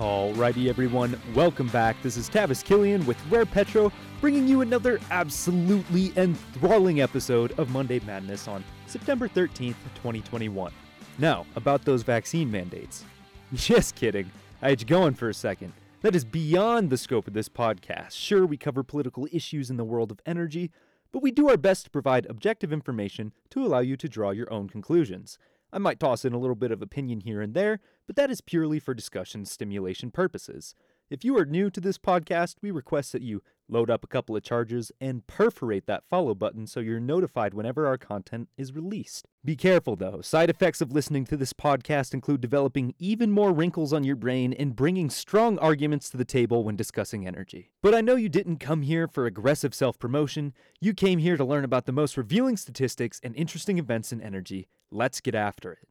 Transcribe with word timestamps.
Alrighty, 0.00 0.66
everyone, 0.70 1.20
welcome 1.34 1.66
back. 1.68 1.94
This 2.02 2.16
is 2.16 2.30
Tavis 2.30 2.64
Killian 2.64 3.04
with 3.04 3.18
Rare 3.28 3.44
Petro, 3.44 3.92
bringing 4.22 4.48
you 4.48 4.62
another 4.62 4.98
absolutely 5.10 6.10
enthralling 6.16 7.02
episode 7.02 7.52
of 7.58 7.68
Monday 7.68 8.00
Madness 8.06 8.48
on 8.48 8.64
September 8.86 9.28
13th, 9.28 9.74
2021. 9.96 10.72
Now, 11.18 11.44
about 11.54 11.84
those 11.84 12.02
vaccine 12.02 12.50
mandates. 12.50 13.04
Just 13.52 13.94
kidding. 13.94 14.30
I 14.62 14.70
had 14.70 14.80
you 14.80 14.86
going 14.86 15.12
for 15.12 15.28
a 15.28 15.34
second. 15.34 15.74
That 16.00 16.16
is 16.16 16.24
beyond 16.24 16.88
the 16.88 16.96
scope 16.96 17.28
of 17.28 17.34
this 17.34 17.50
podcast. 17.50 18.12
Sure, 18.12 18.46
we 18.46 18.56
cover 18.56 18.82
political 18.82 19.28
issues 19.30 19.68
in 19.68 19.76
the 19.76 19.84
world 19.84 20.10
of 20.10 20.22
energy, 20.24 20.70
but 21.12 21.22
we 21.22 21.30
do 21.30 21.50
our 21.50 21.58
best 21.58 21.84
to 21.84 21.90
provide 21.90 22.24
objective 22.24 22.72
information 22.72 23.34
to 23.50 23.62
allow 23.66 23.80
you 23.80 23.98
to 23.98 24.08
draw 24.08 24.30
your 24.30 24.50
own 24.50 24.66
conclusions. 24.66 25.36
I 25.72 25.78
might 25.78 26.00
toss 26.00 26.24
in 26.24 26.32
a 26.32 26.38
little 26.38 26.56
bit 26.56 26.72
of 26.72 26.82
opinion 26.82 27.20
here 27.20 27.40
and 27.40 27.54
there, 27.54 27.80
but 28.10 28.16
that 28.16 28.28
is 28.28 28.40
purely 28.40 28.80
for 28.80 28.92
discussion 28.92 29.44
stimulation 29.44 30.10
purposes. 30.10 30.74
If 31.10 31.24
you 31.24 31.38
are 31.38 31.44
new 31.44 31.70
to 31.70 31.80
this 31.80 31.96
podcast, 31.96 32.56
we 32.60 32.72
request 32.72 33.12
that 33.12 33.22
you 33.22 33.40
load 33.68 33.88
up 33.88 34.02
a 34.02 34.08
couple 34.08 34.34
of 34.34 34.42
charges 34.42 34.90
and 35.00 35.24
perforate 35.28 35.86
that 35.86 36.02
follow 36.10 36.34
button 36.34 36.66
so 36.66 36.80
you're 36.80 36.98
notified 36.98 37.54
whenever 37.54 37.86
our 37.86 37.96
content 37.96 38.48
is 38.56 38.74
released. 38.74 39.28
Be 39.44 39.54
careful 39.54 39.94
though, 39.94 40.22
side 40.22 40.50
effects 40.50 40.80
of 40.80 40.90
listening 40.90 41.24
to 41.26 41.36
this 41.36 41.52
podcast 41.52 42.12
include 42.12 42.40
developing 42.40 42.96
even 42.98 43.30
more 43.30 43.52
wrinkles 43.52 43.92
on 43.92 44.02
your 44.02 44.16
brain 44.16 44.52
and 44.54 44.74
bringing 44.74 45.08
strong 45.08 45.56
arguments 45.60 46.10
to 46.10 46.16
the 46.16 46.24
table 46.24 46.64
when 46.64 46.74
discussing 46.74 47.28
energy. 47.28 47.70
But 47.80 47.94
I 47.94 48.00
know 48.00 48.16
you 48.16 48.28
didn't 48.28 48.56
come 48.56 48.82
here 48.82 49.06
for 49.06 49.24
aggressive 49.24 49.72
self 49.72 50.00
promotion, 50.00 50.52
you 50.80 50.94
came 50.94 51.20
here 51.20 51.36
to 51.36 51.44
learn 51.44 51.62
about 51.62 51.86
the 51.86 51.92
most 51.92 52.16
revealing 52.16 52.56
statistics 52.56 53.20
and 53.22 53.36
interesting 53.36 53.78
events 53.78 54.12
in 54.12 54.20
energy. 54.20 54.66
Let's 54.90 55.20
get 55.20 55.36
after 55.36 55.74
it. 55.74 55.89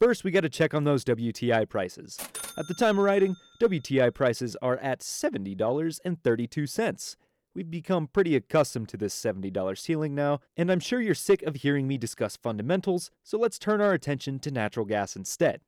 First, 0.00 0.24
we 0.24 0.32
got 0.32 0.40
to 0.40 0.48
check 0.48 0.74
on 0.74 0.82
those 0.84 1.04
WTI 1.04 1.68
prices. 1.68 2.18
At 2.58 2.66
the 2.66 2.74
time 2.74 2.98
of 2.98 3.04
writing, 3.04 3.36
WTI 3.60 4.12
prices 4.12 4.56
are 4.60 4.78
at 4.78 4.98
$70.32. 5.00 7.16
We've 7.54 7.70
become 7.70 8.08
pretty 8.08 8.34
accustomed 8.34 8.88
to 8.88 8.96
this 8.96 9.14
$70 9.14 9.78
ceiling 9.78 10.16
now, 10.16 10.40
and 10.56 10.72
I'm 10.72 10.80
sure 10.80 11.00
you're 11.00 11.14
sick 11.14 11.42
of 11.42 11.54
hearing 11.56 11.86
me 11.86 11.96
discuss 11.96 12.36
fundamentals, 12.36 13.12
so 13.22 13.38
let's 13.38 13.60
turn 13.60 13.80
our 13.80 13.92
attention 13.92 14.40
to 14.40 14.50
natural 14.50 14.84
gas 14.84 15.14
instead. 15.14 15.60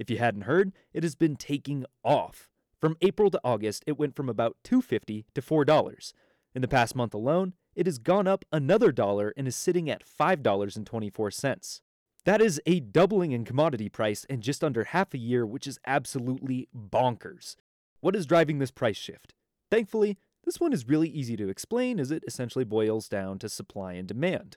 If 0.00 0.10
you 0.10 0.18
hadn't 0.18 0.42
heard, 0.42 0.72
it 0.92 1.04
has 1.04 1.14
been 1.14 1.36
taking 1.36 1.84
off. 2.02 2.50
From 2.80 2.96
April 3.00 3.30
to 3.30 3.40
August, 3.44 3.84
it 3.86 3.96
went 3.96 4.16
from 4.16 4.28
about 4.28 4.56
$2.50 4.64 5.26
to 5.32 5.40
$4. 5.40 6.12
In 6.56 6.62
the 6.62 6.68
past 6.68 6.96
month 6.96 7.14
alone, 7.14 7.52
it 7.76 7.86
has 7.86 7.98
gone 7.98 8.26
up 8.26 8.44
another 8.50 8.90
dollar 8.90 9.32
and 9.36 9.46
is 9.46 9.54
sitting 9.54 9.88
at 9.88 10.02
$5.24. 10.04 11.80
That 12.24 12.40
is 12.40 12.58
a 12.64 12.80
doubling 12.80 13.32
in 13.32 13.44
commodity 13.44 13.90
price 13.90 14.24
in 14.24 14.40
just 14.40 14.64
under 14.64 14.84
half 14.84 15.12
a 15.12 15.18
year, 15.18 15.44
which 15.44 15.66
is 15.66 15.78
absolutely 15.86 16.68
bonkers. 16.74 17.56
What 18.00 18.16
is 18.16 18.24
driving 18.24 18.58
this 18.58 18.70
price 18.70 18.96
shift? 18.96 19.34
Thankfully, 19.70 20.16
this 20.44 20.58
one 20.58 20.72
is 20.72 20.88
really 20.88 21.08
easy 21.08 21.36
to 21.36 21.50
explain 21.50 22.00
as 22.00 22.10
it 22.10 22.24
essentially 22.26 22.64
boils 22.64 23.08
down 23.08 23.38
to 23.40 23.48
supply 23.50 23.92
and 23.92 24.08
demand. 24.08 24.56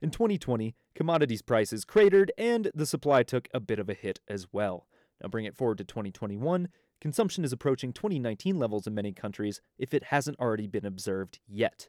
In 0.00 0.10
2020, 0.10 0.74
commodities 0.94 1.42
prices 1.42 1.84
cratered 1.84 2.32
and 2.38 2.70
the 2.74 2.86
supply 2.86 3.22
took 3.22 3.48
a 3.52 3.60
bit 3.60 3.78
of 3.78 3.90
a 3.90 3.94
hit 3.94 4.20
as 4.26 4.46
well. 4.50 4.86
Now 5.22 5.28
bring 5.28 5.44
it 5.44 5.56
forward 5.56 5.78
to 5.78 5.84
2021, 5.84 6.68
consumption 7.02 7.44
is 7.44 7.52
approaching 7.52 7.92
2019 7.92 8.58
levels 8.58 8.86
in 8.86 8.94
many 8.94 9.12
countries 9.12 9.60
if 9.78 9.92
it 9.92 10.04
hasn't 10.04 10.40
already 10.40 10.66
been 10.66 10.86
observed 10.86 11.38
yet. 11.46 11.88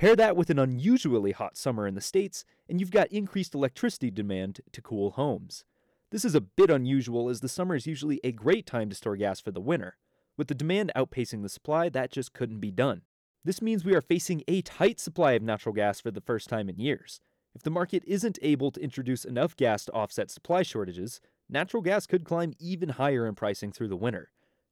Pair 0.00 0.16
that 0.16 0.34
with 0.34 0.48
an 0.48 0.58
unusually 0.58 1.32
hot 1.32 1.58
summer 1.58 1.86
in 1.86 1.94
the 1.94 2.00
States, 2.00 2.46
and 2.70 2.80
you've 2.80 2.90
got 2.90 3.12
increased 3.12 3.54
electricity 3.54 4.10
demand 4.10 4.62
to 4.72 4.80
cool 4.80 5.10
homes. 5.10 5.66
This 6.10 6.24
is 6.24 6.34
a 6.34 6.40
bit 6.40 6.70
unusual 6.70 7.28
as 7.28 7.40
the 7.40 7.50
summer 7.50 7.74
is 7.74 7.86
usually 7.86 8.18
a 8.24 8.32
great 8.32 8.64
time 8.64 8.88
to 8.88 8.96
store 8.96 9.16
gas 9.16 9.40
for 9.40 9.50
the 9.50 9.60
winter. 9.60 9.98
With 10.38 10.48
the 10.48 10.54
demand 10.54 10.90
outpacing 10.96 11.42
the 11.42 11.50
supply, 11.50 11.90
that 11.90 12.10
just 12.10 12.32
couldn't 12.32 12.60
be 12.60 12.70
done. 12.70 13.02
This 13.44 13.60
means 13.60 13.84
we 13.84 13.94
are 13.94 14.00
facing 14.00 14.42
a 14.48 14.62
tight 14.62 14.98
supply 14.98 15.32
of 15.32 15.42
natural 15.42 15.74
gas 15.74 16.00
for 16.00 16.10
the 16.10 16.22
first 16.22 16.48
time 16.48 16.70
in 16.70 16.78
years. 16.78 17.20
If 17.54 17.62
the 17.62 17.68
market 17.68 18.02
isn't 18.06 18.38
able 18.40 18.70
to 18.70 18.80
introduce 18.80 19.26
enough 19.26 19.54
gas 19.54 19.84
to 19.84 19.92
offset 19.92 20.30
supply 20.30 20.62
shortages, 20.62 21.20
natural 21.46 21.82
gas 21.82 22.06
could 22.06 22.24
climb 22.24 22.54
even 22.58 22.88
higher 22.88 23.26
in 23.26 23.34
pricing 23.34 23.70
through 23.70 23.88
the 23.88 23.96
winter. 23.96 24.30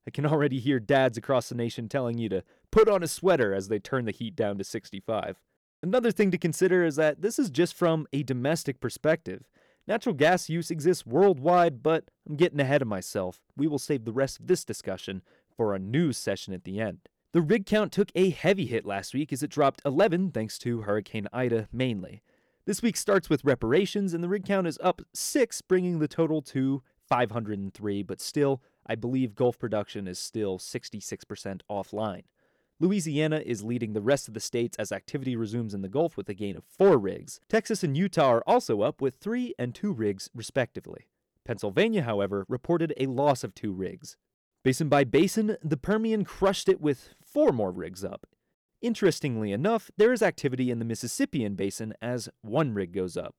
I 0.09 0.11
can 0.11 0.25
already 0.25 0.59
hear 0.59 0.81
dads 0.81 1.19
across 1.19 1.51
the 1.51 1.55
nation 1.55 1.87
telling 1.87 2.17
you 2.17 2.31
to 2.31 2.43
put 2.71 2.89
on 2.89 3.03
a 3.03 3.07
sweater 3.07 3.53
as 3.53 3.69
they 3.69 3.79
turn 3.79 4.07
the 4.07 4.11
heat 4.11 4.35
down 4.35 4.57
to 4.57 4.65
65. 4.65 5.37
Another 5.83 6.11
thing 6.11 6.31
to 6.31 6.39
consider 6.39 6.83
is 6.83 6.97
that 6.97 7.21
this 7.21 7.39
is 7.39 7.51
just 7.51 7.75
from 7.75 8.07
a 8.11 8.23
domestic 8.23 8.81
perspective. 8.81 9.51
Natural 9.87 10.15
gas 10.15 10.49
use 10.49 10.71
exists 10.71 11.05
worldwide, 11.05 11.83
but 11.83 12.05
I'm 12.27 12.37
getting 12.37 12.59
ahead 12.59 12.81
of 12.81 12.89
myself. 12.89 13.41
We 13.55 13.67
will 13.67 13.79
save 13.79 14.07
the 14.07 14.13
rest 14.15 14.41
of 14.41 14.47
this 14.47 14.65
discussion 14.65 15.21
for 15.55 15.75
a 15.75 15.79
news 15.79 16.17
session 16.17 16.55
at 16.55 16.65
the 16.65 16.81
end. 16.81 17.01
The 17.35 17.43
rig 17.43 17.67
count 17.67 17.93
took 17.93 18.11
a 18.15 18.31
heavy 18.31 18.65
hit 18.65 18.87
last 18.87 19.13
week 19.13 19.31
as 19.31 19.43
it 19.43 19.51
dropped 19.51 19.83
11 19.85 20.31
thanks 20.31 20.59
to 20.61 20.81
Hurricane 20.81 21.29
Ida 21.35 21.69
mainly. 21.71 22.23
This 22.65 22.81
week 22.81 22.97
starts 22.97 23.29
with 23.29 23.45
reparations, 23.45 24.15
and 24.15 24.25
the 24.25 24.29
rig 24.31 24.47
count 24.47 24.67
is 24.67 24.79
up 24.83 25.03
6, 25.13 25.61
bringing 25.63 25.99
the 25.99 26.09
total 26.09 26.41
to 26.43 26.83
503, 27.09 28.03
but 28.03 28.23
still 28.23 28.63
I 28.89 28.95
believe 28.95 29.35
Gulf 29.35 29.59
production 29.59 30.09
is 30.09 30.19
still 30.19 30.59
66% 30.59 31.61
offline. 31.71 32.23
Louisiana 32.81 33.43
is 33.45 33.65
leading 33.65 33.93
the 33.93 34.01
rest 34.01 34.29
of 34.29 34.35
the 34.35 34.41
states 34.41 34.77
as 34.79 34.93
activity 34.93 35.35
resumes 35.35 35.75
in 35.75 35.83
the 35.83 35.89
Gulf 35.89 36.17
with 36.17 36.29
a 36.29 36.35
gain 36.35 36.57
of 36.57 36.65
four 36.65 36.97
rigs. 36.97 37.41
Texas 37.49 37.83
and 37.83 37.97
Utah 37.97 38.29
are 38.35 38.45
also 38.47 38.83
up 38.83 39.01
with 39.01 39.17
three 39.17 39.53
and 39.59 39.75
two 39.75 39.93
rigs, 39.93 40.31
respectively. 40.33 41.09
Pennsylvania, 41.45 42.03
however, 42.03 42.47
reported 42.49 42.95
a 42.97 43.07
loss 43.07 43.43
of 43.43 43.55
two 43.55 43.73
rigs. 43.73 44.17
Basin 44.63 44.89
by 44.89 45.03
basin, 45.03 45.57
the 45.63 45.77
Permian 45.77 46.25
crushed 46.25 46.69
it 46.69 46.81
with 46.81 47.15
four 47.21 47.53
more 47.53 47.73
rigs 47.73 48.05
up. 48.05 48.27
Interestingly 48.81 49.51
enough, 49.51 49.91
there 49.97 50.13
is 50.13 50.23
activity 50.23 50.71
in 50.71 50.79
the 50.79 50.85
Mississippian 50.85 51.57
basin 51.57 51.95
as 52.01 52.29
one 52.43 52.75
rig 52.75 52.93
goes 52.93 53.17
up. 53.17 53.35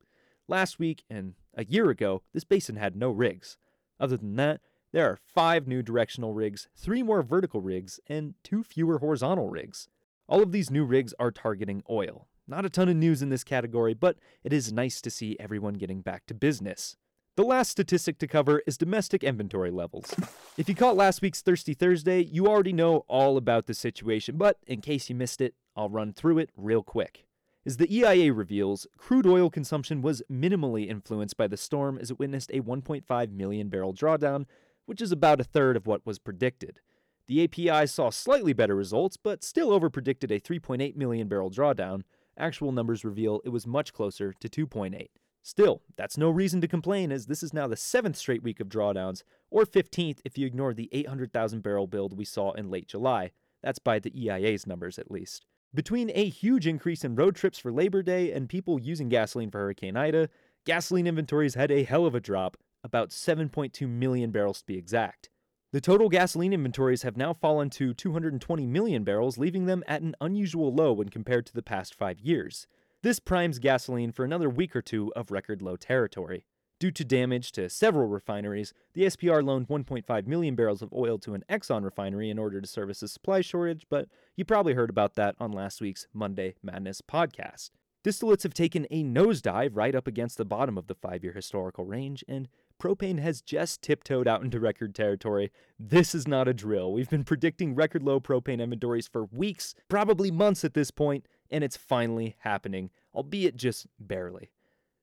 Last 0.49 0.79
week 0.79 1.05
and 1.09 1.35
a 1.55 1.63
year 1.63 1.89
ago, 1.89 2.23
this 2.33 2.43
basin 2.43 2.75
had 2.75 2.95
no 2.95 3.09
rigs. 3.09 3.57
Other 3.99 4.17
than 4.17 4.35
that, 4.35 4.59
there 4.91 5.05
are 5.05 5.19
five 5.23 5.67
new 5.67 5.83
directional 5.83 6.33
rigs, 6.33 6.67
three 6.75 7.03
more 7.03 7.21
vertical 7.21 7.61
rigs, 7.61 7.99
and 8.07 8.33
two 8.43 8.63
fewer 8.63 8.99
horizontal 8.99 9.47
rigs. 9.47 9.87
All 10.27 10.41
of 10.41 10.51
these 10.51 10.71
new 10.71 10.83
rigs 10.83 11.13
are 11.19 11.31
targeting 11.31 11.83
oil. 11.89 12.27
Not 12.47 12.65
a 12.65 12.69
ton 12.69 12.89
of 12.89 12.95
news 12.95 13.21
in 13.21 13.29
this 13.29 13.43
category, 13.43 13.93
but 13.93 14.17
it 14.43 14.51
is 14.51 14.73
nice 14.73 15.01
to 15.01 15.11
see 15.11 15.37
everyone 15.39 15.75
getting 15.75 16.01
back 16.01 16.25
to 16.25 16.33
business. 16.33 16.95
The 17.35 17.43
last 17.43 17.69
statistic 17.69 18.17
to 18.19 18.27
cover 18.27 18.63
is 18.65 18.77
domestic 18.77 19.23
inventory 19.23 19.71
levels. 19.71 20.13
If 20.57 20.67
you 20.67 20.75
caught 20.75 20.97
last 20.97 21.21
week's 21.21 21.41
Thirsty 21.41 21.73
Thursday, 21.73 22.21
you 22.21 22.47
already 22.47 22.73
know 22.73 23.05
all 23.07 23.37
about 23.37 23.67
the 23.67 23.73
situation, 23.73 24.37
but 24.37 24.57
in 24.65 24.81
case 24.81 25.09
you 25.09 25.15
missed 25.15 25.39
it, 25.39 25.53
I'll 25.75 25.89
run 25.89 26.11
through 26.11 26.39
it 26.39 26.49
real 26.57 26.83
quick. 26.83 27.27
As 27.65 27.77
the 27.77 27.95
EIA 27.95 28.33
reveals, 28.33 28.87
crude 28.97 29.27
oil 29.27 29.49
consumption 29.49 30.01
was 30.01 30.23
minimally 30.29 30.89
influenced 30.89 31.37
by 31.37 31.47
the 31.47 31.55
storm 31.55 31.99
as 31.99 32.09
it 32.09 32.17
witnessed 32.17 32.49
a 32.51 32.61
1.5 32.61 33.31
million 33.31 33.69
barrel 33.69 33.93
drawdown 33.93 34.45
which 34.89 35.01
is 35.03 35.11
about 35.11 35.39
a 35.39 35.43
third 35.43 35.77
of 35.77 35.85
what 35.85 36.03
was 36.03 36.17
predicted. 36.17 36.79
The 37.27 37.43
API 37.43 37.85
saw 37.85 38.09
slightly 38.09 38.53
better 38.53 38.75
results, 38.75 39.17
but 39.17 39.43
still 39.43 39.69
overpredicted 39.69 40.35
a 40.35 40.39
3.8 40.39 40.95
million 40.95 41.27
barrel 41.27 41.51
drawdown. 41.51 42.01
Actual 42.35 42.71
numbers 42.71 43.05
reveal 43.05 43.39
it 43.45 43.49
was 43.49 43.67
much 43.67 43.93
closer 43.93 44.33
to 44.33 44.49
2.8. 44.49 45.09
Still, 45.43 45.83
that's 45.95 46.17
no 46.17 46.31
reason 46.31 46.59
to 46.61 46.67
complain, 46.67 47.11
as 47.11 47.27
this 47.27 47.43
is 47.43 47.53
now 47.53 47.67
the 47.67 47.75
seventh 47.75 48.17
straight 48.17 48.41
week 48.41 48.59
of 48.59 48.67
drawdowns, 48.67 49.21
or 49.51 49.63
15th 49.63 50.21
if 50.25 50.39
you 50.39 50.47
ignore 50.47 50.73
the 50.73 50.89
800,000 50.91 51.61
barrel 51.61 51.85
build 51.85 52.17
we 52.17 52.25
saw 52.25 52.53
in 52.53 52.71
late 52.71 52.87
July. 52.87 53.29
That's 53.61 53.77
by 53.77 53.99
the 53.99 54.11
EIA's 54.19 54.65
numbers, 54.65 54.97
at 54.97 55.11
least. 55.11 55.45
Between 55.71 56.09
a 56.15 56.27
huge 56.27 56.65
increase 56.65 57.03
in 57.03 57.13
road 57.13 57.35
trips 57.35 57.59
for 57.59 57.71
Labor 57.71 58.01
Day 58.01 58.31
and 58.31 58.49
people 58.49 58.81
using 58.81 59.07
gasoline 59.07 59.51
for 59.51 59.59
Hurricane 59.59 59.95
Ida, 59.95 60.29
gasoline 60.65 61.05
inventories 61.05 61.53
had 61.53 61.69
a 61.69 61.83
hell 61.83 62.07
of 62.07 62.15
a 62.15 62.19
drop, 62.19 62.57
about 62.83 63.09
7.2 63.09 63.87
million 63.87 64.31
barrels 64.31 64.59
to 64.59 64.65
be 64.65 64.77
exact. 64.77 65.29
The 65.71 65.81
total 65.81 66.09
gasoline 66.09 66.53
inventories 66.53 67.03
have 67.03 67.15
now 67.15 67.33
fallen 67.33 67.69
to 67.71 67.93
220 67.93 68.65
million 68.65 69.03
barrels, 69.03 69.37
leaving 69.37 69.65
them 69.65 69.83
at 69.87 70.01
an 70.01 70.15
unusual 70.19 70.73
low 70.73 70.93
when 70.93 71.09
compared 71.09 71.45
to 71.45 71.53
the 71.53 71.61
past 71.61 71.93
five 71.93 72.19
years. 72.19 72.65
This 73.03 73.19
primes 73.19 73.59
gasoline 73.59 74.11
for 74.11 74.25
another 74.25 74.49
week 74.49 74.75
or 74.75 74.81
two 74.81 75.13
of 75.15 75.31
record 75.31 75.61
low 75.61 75.75
territory. 75.75 76.45
Due 76.79 76.91
to 76.91 77.03
damage 77.03 77.51
to 77.51 77.69
several 77.69 78.07
refineries, 78.07 78.73
the 78.93 79.03
SPR 79.03 79.43
loaned 79.43 79.67
1.5 79.67 80.27
million 80.27 80.55
barrels 80.55 80.81
of 80.81 80.93
oil 80.93 81.19
to 81.19 81.33
an 81.33 81.43
Exxon 81.49 81.83
refinery 81.83 82.29
in 82.29 82.39
order 82.39 82.61
to 82.61 82.67
service 82.67 83.03
a 83.03 83.07
supply 83.07 83.41
shortage, 83.41 83.85
but 83.89 84.07
you 84.37 84.45
probably 84.45 84.73
heard 84.73 84.89
about 84.89 85.15
that 85.15 85.35
on 85.39 85.51
last 85.51 85.81
week's 85.81 86.07
Monday 86.13 86.55
Madness 86.63 87.01
podcast. 87.01 87.71
Distillates 88.03 88.43
have 88.43 88.53
taken 88.53 88.87
a 88.89 89.03
nosedive 89.03 89.75
right 89.75 89.93
up 89.93 90.07
against 90.07 90.37
the 90.37 90.45
bottom 90.45 90.77
of 90.77 90.87
the 90.87 90.95
five 90.95 91.21
year 91.21 91.33
historical 91.33 91.85
range, 91.85 92.23
and 92.29 92.47
propane 92.79 93.19
has 93.19 93.41
just 93.41 93.81
tiptoed 93.81 94.27
out 94.27 94.41
into 94.41 94.59
record 94.59 94.95
territory. 94.95 95.51
This 95.77 96.15
is 96.15 96.27
not 96.27 96.47
a 96.47 96.53
drill. 96.53 96.91
We've 96.91 97.09
been 97.09 97.23
predicting 97.23 97.75
record 97.75 98.03
low 98.03 98.19
propane 98.19 98.61
inventories 98.61 99.07
for 99.07 99.25
weeks, 99.25 99.75
probably 99.87 100.31
months 100.31 100.63
at 100.63 100.73
this 100.73 100.89
point, 100.89 101.25
and 101.51 101.63
it's 101.63 101.77
finally 101.77 102.35
happening, 102.39 102.89
albeit 103.13 103.55
just 103.55 103.87
barely. 103.99 104.51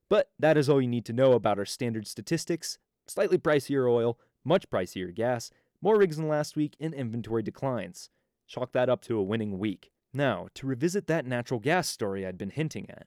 But 0.09 0.31
that 0.39 0.57
is 0.57 0.69
all 0.69 0.81
you 0.81 0.89
need 0.89 1.05
to 1.07 1.13
know 1.13 1.33
about 1.33 1.59
our 1.59 1.65
standard 1.65 2.07
statistics 2.07 2.79
slightly 3.07 3.39
pricier 3.39 3.91
oil, 3.91 4.19
much 4.45 4.69
pricier 4.69 5.15
gas, 5.15 5.51
more 5.81 5.99
rigs 5.99 6.17
than 6.17 6.29
last 6.29 6.57
week, 6.57 6.77
and 6.81 6.95
inventory 6.95 7.43
declines. 7.43 8.11
Chalk 8.47 8.73
that 8.73 8.89
up 8.89 9.03
to 9.03 9.19
a 9.19 9.23
winning 9.23 9.59
week. 9.59 9.91
Now, 10.13 10.49
to 10.55 10.67
revisit 10.67 11.07
that 11.07 11.27
natural 11.27 11.61
gas 11.61 11.89
story 11.89 12.27
I'd 12.27 12.39
been 12.39 12.51
hinting 12.51 12.89
at. 12.91 13.07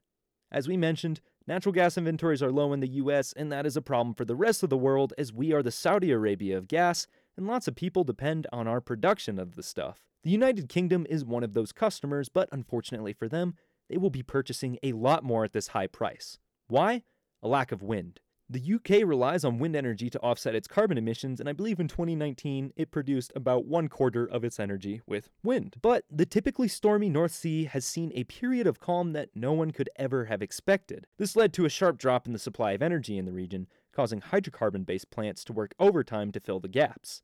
As 0.52 0.68
we 0.68 0.78
mentioned, 0.78 1.22
natural 1.50 1.74
gas 1.74 1.98
inventories 1.98 2.44
are 2.44 2.52
low 2.52 2.72
in 2.74 2.80
the 2.80 2.88
US, 2.88 3.34
and 3.34 3.52
that 3.52 3.66
is 3.66 3.76
a 3.76 3.82
problem 3.82 4.14
for 4.14 4.24
the 4.24 4.36
rest 4.36 4.62
of 4.62 4.70
the 4.70 4.78
world 4.78 5.14
as 5.18 5.34
we 5.34 5.52
are 5.52 5.64
the 5.64 5.72
Saudi 5.72 6.12
Arabia 6.12 6.56
of 6.56 6.68
gas, 6.68 7.08
and 7.36 7.48
lots 7.48 7.68
of 7.68 7.76
people 7.76 8.04
depend 8.04 8.46
on 8.54 8.68
our 8.68 8.80
production 8.80 9.40
of 9.40 9.56
the 9.56 9.64
stuff. 9.64 9.98
The 10.24 10.30
United 10.30 10.70
Kingdom 10.70 11.08
is 11.10 11.26
one 11.26 11.44
of 11.44 11.56
those 11.56 11.72
customers, 11.72 12.30
but 12.30 12.50
unfortunately 12.52 13.14
for 13.14 13.28
them, 13.28 13.56
they 13.90 13.98
will 13.98 14.12
be 14.12 14.22
purchasing 14.22 14.78
a 14.84 14.92
lot 14.92 15.24
more 15.24 15.44
at 15.44 15.54
this 15.54 15.70
high 15.70 15.88
price. 15.88 16.38
Why? 16.68 17.02
A 17.42 17.48
lack 17.48 17.72
of 17.72 17.82
wind. 17.82 18.20
The 18.52 18.74
UK 18.74 19.08
relies 19.08 19.46
on 19.46 19.60
wind 19.60 19.76
energy 19.76 20.10
to 20.10 20.20
offset 20.22 20.56
its 20.56 20.68
carbon 20.68 20.98
emissions, 20.98 21.40
and 21.40 21.48
I 21.48 21.54
believe 21.54 21.80
in 21.80 21.88
2019 21.88 22.74
it 22.76 22.90
produced 22.90 23.32
about 23.36 23.66
one 23.66 23.88
quarter 23.88 24.26
of 24.26 24.44
its 24.44 24.60
energy 24.60 25.02
with 25.06 25.30
wind. 25.44 25.76
But 25.84 26.06
the 26.10 26.26
typically 26.26 26.68
stormy 26.68 27.10
North 27.10 27.32
Sea 27.32 27.66
has 27.66 27.86
seen 27.86 28.12
a 28.16 28.24
period 28.24 28.66
of 28.66 28.80
calm 28.80 29.14
that 29.14 29.30
no 29.36 29.54
one 29.54 29.70
could 29.70 29.92
ever 29.98 30.26
have 30.26 30.42
expected. 30.42 31.06
This 31.18 31.36
led 31.36 31.54
to 31.54 31.66
a 31.66 31.70
sharp 31.70 32.00
drop 32.00 32.26
in 32.26 32.34
the 32.34 32.40
supply 32.40 32.72
of 32.72 32.82
energy 32.82 33.20
in 33.20 33.26
the 33.26 33.32
region, 33.32 33.68
causing 33.94 34.20
hydrocarbon 34.20 34.84
based 34.84 35.12
plants 35.12 35.44
to 35.44 35.54
work 35.54 35.76
overtime 35.80 36.32
to 36.32 36.40
fill 36.40 36.60
the 36.60 36.68
gaps. 36.68 37.22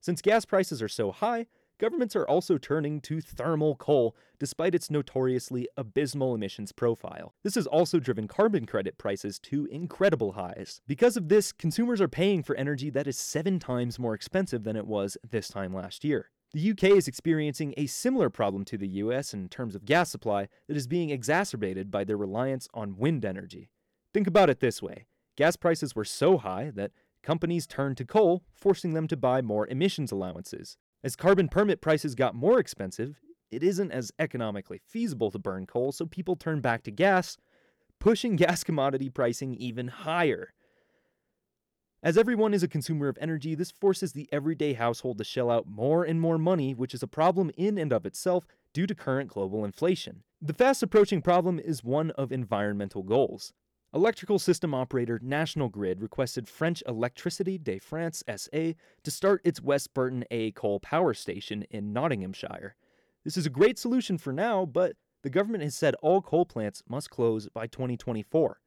Since 0.00 0.22
gas 0.22 0.44
prices 0.44 0.80
are 0.80 0.88
so 0.88 1.10
high, 1.10 1.46
governments 1.78 2.14
are 2.16 2.26
also 2.26 2.58
turning 2.58 3.00
to 3.02 3.20
thermal 3.20 3.76
coal 3.76 4.16
despite 4.38 4.74
its 4.74 4.90
notoriously 4.90 5.68
abysmal 5.76 6.34
emissions 6.34 6.72
profile. 6.72 7.34
This 7.42 7.54
has 7.54 7.66
also 7.66 7.98
driven 7.98 8.28
carbon 8.28 8.66
credit 8.66 8.98
prices 8.98 9.38
to 9.40 9.66
incredible 9.66 10.32
highs. 10.32 10.80
Because 10.86 11.16
of 11.16 11.28
this, 11.28 11.52
consumers 11.52 12.00
are 12.00 12.08
paying 12.08 12.42
for 12.42 12.56
energy 12.56 12.90
that 12.90 13.06
is 13.06 13.18
seven 13.18 13.58
times 13.58 13.98
more 13.98 14.14
expensive 14.14 14.64
than 14.64 14.76
it 14.76 14.86
was 14.86 15.16
this 15.28 15.48
time 15.48 15.74
last 15.74 16.04
year. 16.04 16.30
The 16.52 16.70
UK 16.70 16.84
is 16.84 17.08
experiencing 17.08 17.74
a 17.76 17.86
similar 17.86 18.30
problem 18.30 18.64
to 18.66 18.78
the 18.78 18.88
US 18.88 19.34
in 19.34 19.48
terms 19.48 19.74
of 19.74 19.84
gas 19.84 20.10
supply 20.10 20.48
that 20.66 20.76
is 20.76 20.86
being 20.86 21.10
exacerbated 21.10 21.90
by 21.90 22.04
their 22.04 22.16
reliance 22.16 22.68
on 22.72 22.96
wind 22.96 23.24
energy. 23.24 23.70
Think 24.14 24.26
about 24.26 24.48
it 24.50 24.60
this 24.60 24.82
way 24.82 25.06
gas 25.36 25.56
prices 25.56 25.94
were 25.94 26.04
so 26.04 26.38
high 26.38 26.72
that 26.74 26.90
companies 27.22 27.66
turned 27.66 27.96
to 27.98 28.04
coal, 28.04 28.42
forcing 28.54 28.94
them 28.94 29.06
to 29.08 29.16
buy 29.16 29.42
more 29.42 29.66
emissions 29.68 30.10
allowances. 30.10 30.78
As 31.04 31.14
carbon 31.14 31.48
permit 31.48 31.80
prices 31.80 32.14
got 32.14 32.34
more 32.34 32.58
expensive, 32.58 33.20
it 33.50 33.62
isn't 33.62 33.92
as 33.92 34.12
economically 34.18 34.80
feasible 34.84 35.30
to 35.30 35.38
burn 35.38 35.66
coal, 35.66 35.92
so 35.92 36.06
people 36.06 36.36
turn 36.36 36.60
back 36.60 36.82
to 36.84 36.90
gas, 36.90 37.36
pushing 37.98 38.36
gas 38.36 38.64
commodity 38.64 39.08
pricing 39.08 39.54
even 39.54 39.88
higher. 39.88 40.52
As 42.02 42.16
everyone 42.16 42.54
is 42.54 42.62
a 42.62 42.68
consumer 42.68 43.08
of 43.08 43.18
energy, 43.20 43.54
this 43.54 43.72
forces 43.72 44.12
the 44.12 44.28
everyday 44.30 44.74
household 44.74 45.18
to 45.18 45.24
shell 45.24 45.50
out 45.50 45.66
more 45.66 46.04
and 46.04 46.20
more 46.20 46.38
money, 46.38 46.72
which 46.72 46.94
is 46.94 47.02
a 47.02 47.08
problem 47.08 47.50
in 47.56 47.76
and 47.76 47.92
of 47.92 48.06
itself 48.06 48.46
due 48.72 48.86
to 48.86 48.94
current 48.94 49.30
global 49.30 49.64
inflation. 49.64 50.22
The 50.40 50.54
fast 50.54 50.82
approaching 50.82 51.22
problem 51.22 51.58
is 51.58 51.82
one 51.82 52.12
of 52.12 52.30
environmental 52.30 53.02
goals. 53.02 53.52
Electrical 53.94 54.38
system 54.38 54.74
operator 54.74 55.18
National 55.22 55.70
Grid 55.70 56.02
requested 56.02 56.46
French 56.46 56.82
Électricité 56.86 57.62
de 57.62 57.78
France 57.78 58.22
SA 58.28 58.74
to 59.02 59.10
start 59.10 59.40
its 59.44 59.62
West 59.62 59.94
Burton 59.94 60.26
A 60.30 60.50
coal 60.50 60.78
power 60.78 61.14
station 61.14 61.64
in 61.70 61.94
Nottinghamshire. 61.94 62.76
This 63.24 63.38
is 63.38 63.46
a 63.46 63.50
great 63.50 63.78
solution 63.78 64.18
for 64.18 64.30
now, 64.30 64.66
but 64.66 64.96
the 65.22 65.30
government 65.30 65.64
has 65.64 65.74
said 65.74 65.94
all 66.02 66.20
coal 66.20 66.44
plants 66.44 66.82
must 66.86 67.08
close 67.08 67.48
by 67.48 67.66
2024. 67.66 68.60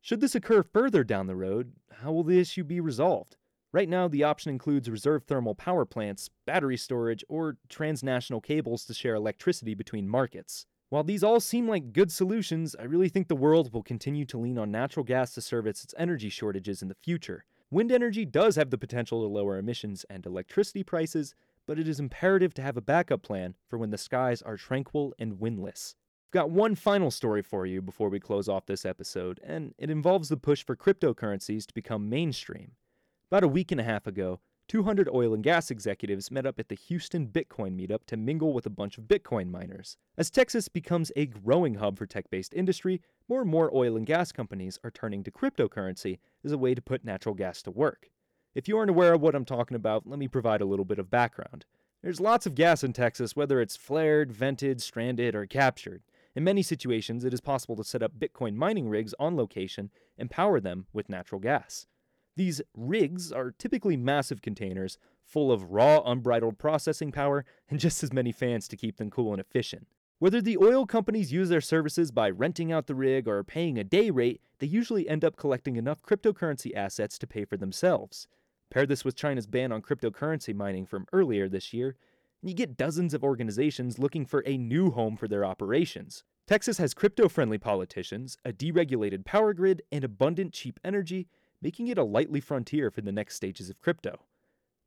Should 0.00 0.20
this 0.20 0.36
occur 0.36 0.62
further 0.62 1.02
down 1.02 1.26
the 1.26 1.34
road, 1.34 1.72
how 2.00 2.12
will 2.12 2.22
the 2.22 2.38
issue 2.38 2.62
be 2.62 2.78
resolved? 2.78 3.36
Right 3.72 3.88
now, 3.88 4.06
the 4.06 4.22
option 4.22 4.50
includes 4.50 4.88
reserve 4.88 5.24
thermal 5.24 5.56
power 5.56 5.84
plants, 5.84 6.30
battery 6.46 6.76
storage, 6.76 7.24
or 7.28 7.56
transnational 7.68 8.40
cables 8.40 8.84
to 8.84 8.94
share 8.94 9.16
electricity 9.16 9.74
between 9.74 10.08
markets. 10.08 10.66
While 10.90 11.04
these 11.04 11.22
all 11.22 11.38
seem 11.38 11.68
like 11.68 11.92
good 11.92 12.10
solutions, 12.10 12.74
I 12.76 12.82
really 12.82 13.08
think 13.08 13.28
the 13.28 13.36
world 13.36 13.72
will 13.72 13.84
continue 13.84 14.24
to 14.24 14.38
lean 14.38 14.58
on 14.58 14.72
natural 14.72 15.04
gas 15.04 15.32
to 15.34 15.40
service 15.40 15.84
its 15.84 15.94
energy 15.96 16.28
shortages 16.28 16.82
in 16.82 16.88
the 16.88 16.96
future. 16.96 17.44
Wind 17.70 17.92
energy 17.92 18.24
does 18.24 18.56
have 18.56 18.70
the 18.70 18.78
potential 18.78 19.22
to 19.22 19.28
lower 19.28 19.56
emissions 19.56 20.04
and 20.10 20.26
electricity 20.26 20.82
prices, 20.82 21.32
but 21.64 21.78
it 21.78 21.86
is 21.86 22.00
imperative 22.00 22.54
to 22.54 22.62
have 22.62 22.76
a 22.76 22.82
backup 22.82 23.22
plan 23.22 23.54
for 23.68 23.78
when 23.78 23.90
the 23.90 23.98
skies 23.98 24.42
are 24.42 24.56
tranquil 24.56 25.14
and 25.16 25.38
windless. 25.38 25.94
I've 26.26 26.32
got 26.32 26.50
one 26.50 26.74
final 26.74 27.12
story 27.12 27.42
for 27.42 27.66
you 27.66 27.80
before 27.80 28.08
we 28.08 28.18
close 28.18 28.48
off 28.48 28.66
this 28.66 28.84
episode, 28.84 29.38
and 29.44 29.72
it 29.78 29.90
involves 29.90 30.28
the 30.28 30.36
push 30.36 30.64
for 30.64 30.74
cryptocurrencies 30.74 31.66
to 31.66 31.74
become 31.74 32.10
mainstream. 32.10 32.72
About 33.30 33.44
a 33.44 33.48
week 33.48 33.70
and 33.70 33.80
a 33.80 33.84
half 33.84 34.08
ago, 34.08 34.40
200 34.70 35.08
oil 35.12 35.34
and 35.34 35.42
gas 35.42 35.68
executives 35.68 36.30
met 36.30 36.46
up 36.46 36.60
at 36.60 36.68
the 36.68 36.76
Houston 36.76 37.26
Bitcoin 37.26 37.74
meetup 37.74 38.04
to 38.06 38.16
mingle 38.16 38.52
with 38.52 38.66
a 38.66 38.70
bunch 38.70 38.98
of 38.98 39.08
Bitcoin 39.08 39.50
miners. 39.50 39.96
As 40.16 40.30
Texas 40.30 40.68
becomes 40.68 41.10
a 41.16 41.26
growing 41.26 41.74
hub 41.74 41.98
for 41.98 42.06
tech 42.06 42.30
based 42.30 42.54
industry, 42.54 43.02
more 43.28 43.40
and 43.40 43.50
more 43.50 43.68
oil 43.74 43.96
and 43.96 44.06
gas 44.06 44.30
companies 44.30 44.78
are 44.84 44.92
turning 44.92 45.24
to 45.24 45.30
cryptocurrency 45.32 46.20
as 46.44 46.52
a 46.52 46.58
way 46.58 46.72
to 46.72 46.80
put 46.80 47.04
natural 47.04 47.34
gas 47.34 47.62
to 47.62 47.72
work. 47.72 48.10
If 48.54 48.68
you 48.68 48.78
aren't 48.78 48.90
aware 48.90 49.12
of 49.12 49.20
what 49.20 49.34
I'm 49.34 49.44
talking 49.44 49.74
about, 49.74 50.06
let 50.06 50.20
me 50.20 50.28
provide 50.28 50.60
a 50.60 50.66
little 50.66 50.84
bit 50.84 51.00
of 51.00 51.10
background. 51.10 51.66
There's 52.00 52.20
lots 52.20 52.46
of 52.46 52.54
gas 52.54 52.84
in 52.84 52.92
Texas, 52.92 53.34
whether 53.34 53.60
it's 53.60 53.76
flared, 53.76 54.30
vented, 54.30 54.80
stranded, 54.80 55.34
or 55.34 55.46
captured. 55.46 56.04
In 56.36 56.44
many 56.44 56.62
situations, 56.62 57.24
it 57.24 57.34
is 57.34 57.40
possible 57.40 57.74
to 57.74 57.82
set 57.82 58.04
up 58.04 58.20
Bitcoin 58.20 58.54
mining 58.54 58.88
rigs 58.88 59.16
on 59.18 59.34
location 59.34 59.90
and 60.16 60.30
power 60.30 60.60
them 60.60 60.86
with 60.92 61.08
natural 61.08 61.40
gas. 61.40 61.88
These 62.36 62.62
rigs 62.74 63.32
are 63.32 63.50
typically 63.50 63.96
massive 63.96 64.42
containers 64.42 64.98
full 65.24 65.52
of 65.52 65.70
raw, 65.70 66.02
unbridled 66.04 66.58
processing 66.58 67.12
power 67.12 67.44
and 67.68 67.78
just 67.78 68.02
as 68.02 68.12
many 68.12 68.32
fans 68.32 68.66
to 68.68 68.76
keep 68.76 68.96
them 68.96 69.10
cool 69.10 69.32
and 69.32 69.40
efficient. 69.40 69.86
Whether 70.18 70.42
the 70.42 70.58
oil 70.58 70.84
companies 70.84 71.32
use 71.32 71.48
their 71.48 71.62
services 71.62 72.10
by 72.10 72.28
renting 72.28 72.70
out 72.70 72.86
the 72.86 72.94
rig 72.94 73.26
or 73.26 73.42
paying 73.42 73.78
a 73.78 73.84
day 73.84 74.10
rate, 74.10 74.42
they 74.58 74.66
usually 74.66 75.08
end 75.08 75.24
up 75.24 75.36
collecting 75.36 75.76
enough 75.76 76.02
cryptocurrency 76.02 76.74
assets 76.74 77.18
to 77.18 77.26
pay 77.26 77.46
for 77.46 77.56
themselves. 77.56 78.28
Pair 78.70 78.84
this 78.84 79.04
with 79.04 79.16
China's 79.16 79.46
ban 79.46 79.72
on 79.72 79.80
cryptocurrency 79.80 80.54
mining 80.54 80.84
from 80.84 81.06
earlier 81.12 81.48
this 81.48 81.72
year, 81.72 81.96
and 82.42 82.50
you 82.50 82.54
get 82.54 82.76
dozens 82.76 83.14
of 83.14 83.24
organizations 83.24 83.98
looking 83.98 84.26
for 84.26 84.42
a 84.44 84.58
new 84.58 84.90
home 84.90 85.16
for 85.16 85.26
their 85.26 85.44
operations. 85.44 86.22
Texas 86.46 86.78
has 86.78 86.92
crypto 86.94 87.28
friendly 87.28 87.58
politicians, 87.58 88.36
a 88.44 88.52
deregulated 88.52 89.24
power 89.24 89.54
grid, 89.54 89.82
and 89.90 90.04
abundant 90.04 90.52
cheap 90.52 90.78
energy, 90.84 91.28
making 91.62 91.88
it 91.88 91.98
a 91.98 92.04
lightly 92.04 92.40
frontier 92.40 92.90
for 92.90 93.00
the 93.00 93.12
next 93.12 93.36
stages 93.36 93.70
of 93.70 93.78
crypto. 93.78 94.20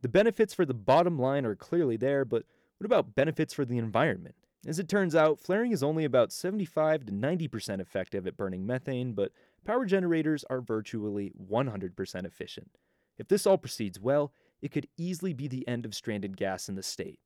The 0.02 0.10
benefits 0.10 0.54
for 0.54 0.66
the 0.66 0.74
bottom 0.74 1.18
line 1.18 1.46
are 1.46 1.56
clearly 1.56 1.98
there, 1.98 2.26
but 2.26 2.44
what 2.78 2.86
about 2.86 3.16
benefits 3.16 3.54
for 3.54 3.66
the 3.66 3.78
environment? 3.78 4.36
As 4.66 4.80
it 4.80 4.88
turns 4.88 5.16
out, 5.16 5.40
flaring 5.40 5.72
is 5.72 5.84
only 5.84 6.06
about 6.06 6.32
75 6.32 7.06
to 7.06 7.12
90% 7.12 7.82
effective 7.82 8.26
at 8.26 8.38
burning 8.38 8.66
methane, 8.66 9.14
but 9.14 9.32
power 9.66 9.86
generators 9.86 10.46
are 10.50 10.62
virtually 10.62 11.32
100% 11.50 12.26
efficient. 12.26 12.78
If 13.18 13.28
this 13.28 13.46
all 13.46 13.58
proceeds 13.58 14.00
well, 14.00 14.34
it 14.62 14.72
could 14.72 14.88
easily 14.98 15.34
be 15.34 15.48
the 15.48 15.68
end 15.68 15.86
of 15.86 15.94
stranded 15.94 16.38
gas 16.38 16.70
in 16.70 16.76
the 16.76 16.84
state. 16.84 17.20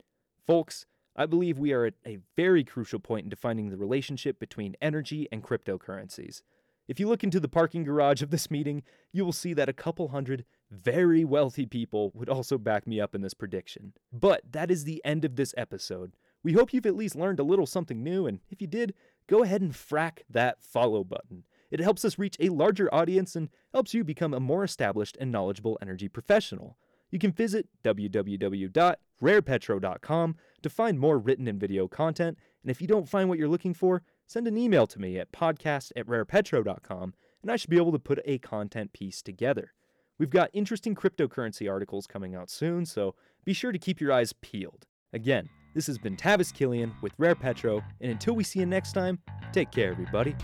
Folks, 0.45 0.85
I 1.15 1.25
believe 1.25 1.57
we 1.57 1.73
are 1.73 1.85
at 1.85 1.93
a 2.05 2.19
very 2.35 2.63
crucial 2.63 2.99
point 2.99 3.23
in 3.25 3.29
defining 3.29 3.69
the 3.69 3.77
relationship 3.77 4.39
between 4.39 4.75
energy 4.81 5.27
and 5.31 5.43
cryptocurrencies. 5.43 6.41
If 6.87 6.99
you 6.99 7.07
look 7.07 7.23
into 7.23 7.39
the 7.39 7.49
parking 7.49 7.83
garage 7.83 8.21
of 8.21 8.29
this 8.29 8.49
meeting, 8.49 8.83
you 9.11 9.25
will 9.25 9.33
see 9.33 9.53
that 9.53 9.69
a 9.69 9.73
couple 9.73 10.09
hundred 10.09 10.45
very 10.71 11.25
wealthy 11.25 11.65
people 11.65 12.11
would 12.13 12.29
also 12.29 12.57
back 12.57 12.87
me 12.87 13.01
up 13.01 13.13
in 13.13 13.21
this 13.21 13.33
prediction. 13.33 13.93
But 14.11 14.41
that 14.51 14.71
is 14.71 14.83
the 14.83 15.01
end 15.03 15.25
of 15.25 15.35
this 15.35 15.53
episode. 15.57 16.13
We 16.43 16.53
hope 16.53 16.73
you've 16.73 16.85
at 16.85 16.95
least 16.95 17.15
learned 17.15 17.39
a 17.39 17.43
little 17.43 17.65
something 17.65 18.03
new, 18.03 18.25
and 18.25 18.39
if 18.49 18.61
you 18.61 18.67
did, 18.67 18.93
go 19.27 19.43
ahead 19.43 19.61
and 19.61 19.73
frack 19.73 20.19
that 20.29 20.63
follow 20.63 21.03
button. 21.03 21.43
It 21.69 21.81
helps 21.81 22.05
us 22.05 22.17
reach 22.17 22.37
a 22.39 22.47
larger 22.49 22.93
audience 22.93 23.35
and 23.35 23.49
helps 23.73 23.93
you 23.93 24.05
become 24.05 24.33
a 24.33 24.39
more 24.39 24.63
established 24.63 25.17
and 25.19 25.29
knowledgeable 25.29 25.77
energy 25.81 26.07
professional. 26.07 26.77
You 27.11 27.19
can 27.19 27.33
visit 27.33 27.67
www.rarepetro.com 27.83 30.35
to 30.61 30.69
find 30.69 30.99
more 30.99 31.17
written 31.17 31.47
and 31.47 31.59
video 31.59 31.89
content, 31.89 32.37
and 32.61 32.71
if 32.71 32.81
you 32.81 32.87
don't 32.87 33.09
find 33.09 33.27
what 33.27 33.39
you're 33.39 33.49
looking 33.49 33.73
for, 33.73 34.03
send 34.27 34.47
an 34.47 34.57
email 34.57 34.85
to 34.87 34.99
me 34.99 35.17
at 35.17 35.31
podcast 35.31 35.91
at 35.95 36.05
rarepetro.com 36.05 37.13
and 37.41 37.51
I 37.51 37.55
should 37.55 37.69
be 37.69 37.77
able 37.77 37.93
to 37.93 37.99
put 37.99 38.19
a 38.25 38.37
content 38.39 38.93
piece 38.93 39.21
together. 39.21 39.73
We've 40.19 40.29
got 40.29 40.49
interesting 40.53 40.95
cryptocurrency 40.95 41.71
articles 41.71 42.07
coming 42.07 42.35
out 42.35 42.49
soon, 42.49 42.85
so 42.85 43.15
be 43.45 43.53
sure 43.53 43.71
to 43.71 43.79
keep 43.79 44.01
your 44.01 44.11
eyes 44.11 44.33
peeled. 44.33 44.85
Again, 45.13 45.47
this 45.73 45.87
has 45.87 45.97
been 45.97 46.17
Tavis 46.17 46.53
Killian 46.53 46.93
with 47.01 47.13
Rare 47.17 47.35
Petro, 47.35 47.81
and 48.01 48.11
until 48.11 48.35
we 48.35 48.43
see 48.43 48.59
you 48.59 48.65
next 48.65 48.93
time, 48.93 49.19
take 49.53 49.71
care, 49.71 49.91
everybody. 49.91 50.35